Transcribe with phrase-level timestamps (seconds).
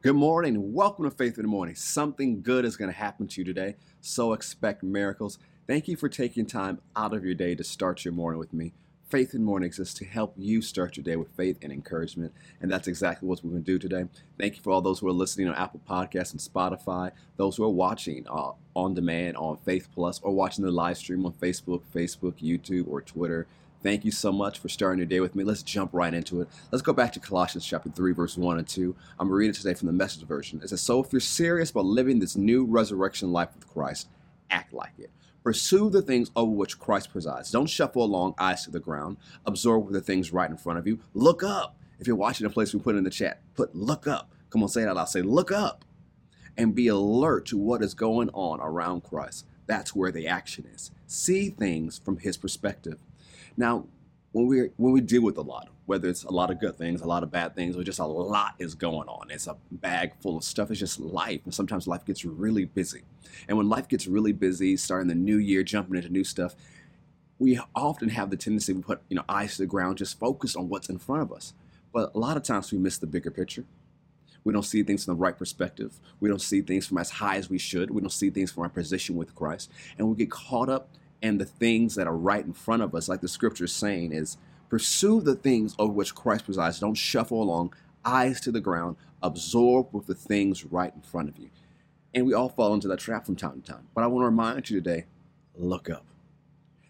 [0.00, 0.72] Good morning.
[0.72, 1.74] Welcome to Faith in the Morning.
[1.74, 5.40] Something good is going to happen to you today, so expect miracles.
[5.66, 8.74] Thank you for taking time out of your day to start your morning with me.
[9.08, 12.32] Faith in the Morning exists to help you start your day with faith and encouragement,
[12.60, 14.08] and that's exactly what we're going to do today.
[14.38, 17.64] Thank you for all those who are listening on Apple Podcasts and Spotify, those who
[17.64, 21.82] are watching uh, on demand on Faith Plus, or watching the live stream on Facebook,
[21.92, 23.48] Facebook, YouTube, or Twitter.
[23.80, 25.44] Thank you so much for starting your day with me.
[25.44, 26.48] Let's jump right into it.
[26.72, 28.96] Let's go back to Colossians chapter 3, verse 1 and 2.
[29.20, 30.60] I'm reading today from the message version.
[30.62, 34.08] It says, So if you're serious about living this new resurrection life with Christ,
[34.50, 35.10] act like it.
[35.44, 37.52] Pursue the things over which Christ presides.
[37.52, 39.16] Don't shuffle along, eyes to the ground.
[39.46, 40.98] Absorb the things right in front of you.
[41.14, 41.76] Look up.
[42.00, 44.32] If you're watching a place we put in the chat, put look up.
[44.50, 45.08] Come on, say it out loud.
[45.08, 45.84] Say look up.
[46.56, 49.46] And be alert to what is going on around Christ.
[49.66, 50.90] That's where the action is.
[51.06, 52.98] See things from his perspective.
[53.58, 53.86] Now,
[54.30, 57.00] when we when we deal with a lot, whether it's a lot of good things,
[57.00, 60.12] a lot of bad things, or just a lot is going on, it's a bag
[60.20, 60.70] full of stuff.
[60.70, 63.02] It's just life, and sometimes life gets really busy.
[63.48, 66.54] And when life gets really busy, starting the new year, jumping into new stuff,
[67.40, 70.54] we often have the tendency to put you know eyes to the ground, just focus
[70.54, 71.52] on what's in front of us.
[71.92, 73.64] But a lot of times we miss the bigger picture.
[74.44, 75.98] We don't see things from the right perspective.
[76.20, 77.90] We don't see things from as high as we should.
[77.90, 80.90] We don't see things from our position with Christ, and we get caught up
[81.22, 84.12] and the things that are right in front of us, like the scripture is saying,
[84.12, 84.36] is
[84.68, 86.80] pursue the things over which Christ presides.
[86.80, 91.38] Don't shuffle along, eyes to the ground, absorb with the things right in front of
[91.38, 91.50] you.
[92.14, 93.88] And we all fall into that trap from time to time.
[93.94, 95.06] But I want to remind you today
[95.54, 96.04] look up.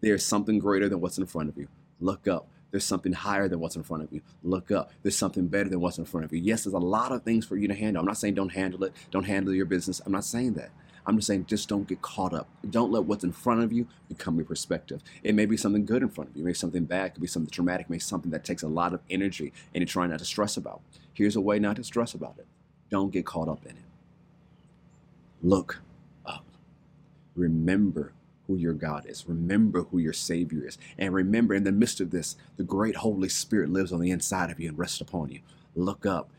[0.00, 1.68] There's something greater than what's in front of you.
[1.98, 2.48] Look up.
[2.70, 4.20] There's something higher than what's in front of you.
[4.42, 4.92] Look up.
[5.02, 6.40] There's something better than what's in front of you.
[6.40, 8.00] Yes, there's a lot of things for you to handle.
[8.00, 10.00] I'm not saying don't handle it, don't handle your business.
[10.06, 10.70] I'm not saying that.
[11.06, 12.48] I'm just saying, just don't get caught up.
[12.68, 15.02] Don't let what's in front of you become your perspective.
[15.22, 17.26] It may be something good in front of you, maybe something bad, it could be
[17.26, 20.24] something traumatic, maybe something that takes a lot of energy and you're trying not to
[20.24, 20.82] stress about.
[21.12, 22.46] Here's a way not to stress about it.
[22.90, 23.84] Don't get caught up in it.
[25.42, 25.80] Look
[26.26, 26.44] up.
[27.34, 28.12] Remember
[28.46, 29.28] who your God is.
[29.28, 30.76] Remember who your Savior is.
[30.98, 34.50] And remember, in the midst of this, the great Holy Spirit lives on the inside
[34.50, 35.40] of you and rests upon you.
[35.76, 36.30] Look up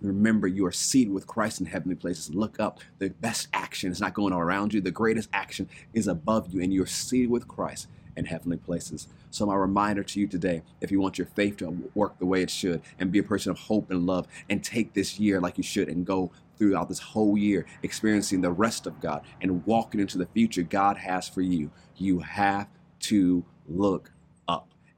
[0.00, 2.34] remember you are seated with Christ in heavenly places.
[2.34, 2.80] Look up.
[2.98, 4.80] The best action is not going around you.
[4.80, 9.08] The greatest action is above you, and you're seated with Christ in heavenly places.
[9.30, 12.42] So, my reminder to you today if you want your faith to work the way
[12.42, 15.56] it should and be a person of hope and love, and take this year like
[15.56, 20.00] you should and go throughout this whole year experiencing the rest of God and walking
[20.00, 22.68] into the future God has for you, you have
[23.00, 24.12] to look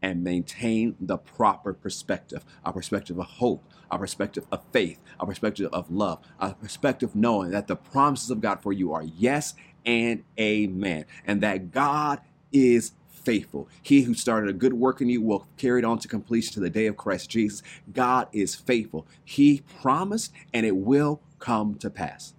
[0.03, 5.69] and maintain the proper perspective a perspective of hope, a perspective of faith, a perspective
[5.73, 10.25] of love, a perspective knowing that the promises of God for you are yes and
[10.39, 12.21] amen, and that God
[12.53, 13.69] is faithful.
[13.83, 16.61] He who started a good work in you will carry it on to completion to
[16.61, 17.63] the day of Christ Jesus.
[17.93, 19.07] God is faithful.
[19.25, 22.34] He promised, and it will come to pass.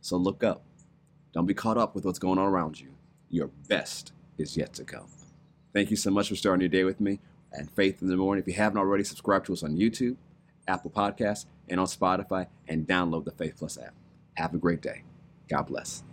[0.00, 0.64] So look up.
[1.32, 2.94] Don't be caught up with what's going on around you.
[3.28, 5.06] Your best is yet to come.
[5.74, 7.18] Thank you so much for starting your day with me
[7.52, 8.40] and Faith in the Morning.
[8.40, 10.16] If you haven't already, subscribe to us on YouTube,
[10.68, 13.94] Apple Podcasts, and on Spotify, and download the Faith Plus app.
[14.34, 15.02] Have a great day.
[15.48, 16.04] God bless.